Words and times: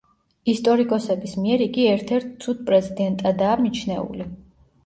ისტორიკოსების 0.53 1.35
მიერ 1.43 1.63
იგი 1.67 1.85
ერთ-ერთ 1.91 2.31
ცუდ 2.47 2.65
პრეზიდენტადაა 2.71 3.61
მიჩნეული. 3.67 4.31